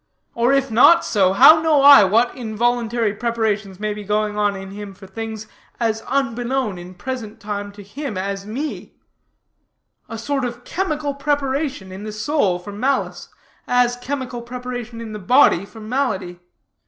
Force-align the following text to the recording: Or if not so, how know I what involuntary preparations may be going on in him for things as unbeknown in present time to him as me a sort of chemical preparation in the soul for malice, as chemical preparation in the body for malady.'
Or 0.33 0.51
if 0.51 0.71
not 0.71 1.05
so, 1.05 1.31
how 1.33 1.61
know 1.61 1.83
I 1.83 2.03
what 2.05 2.35
involuntary 2.35 3.13
preparations 3.13 3.79
may 3.79 3.93
be 3.93 4.03
going 4.03 4.35
on 4.35 4.55
in 4.55 4.71
him 4.71 4.95
for 4.95 5.05
things 5.05 5.45
as 5.79 6.01
unbeknown 6.07 6.79
in 6.79 6.95
present 6.95 7.39
time 7.39 7.71
to 7.73 7.83
him 7.83 8.17
as 8.17 8.43
me 8.43 8.95
a 10.09 10.17
sort 10.17 10.43
of 10.43 10.63
chemical 10.63 11.13
preparation 11.13 11.91
in 11.91 12.03
the 12.03 12.11
soul 12.11 12.57
for 12.57 12.71
malice, 12.71 13.29
as 13.67 13.95
chemical 13.95 14.41
preparation 14.41 15.01
in 15.01 15.13
the 15.13 15.19
body 15.19 15.65
for 15.67 15.79
malady.' 15.79 16.39